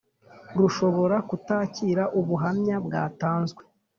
Rushobora 0.57 1.17
kutakira 1.29 2.03
ubuhamya 2.19 2.75
bwatanzwe 2.85 3.61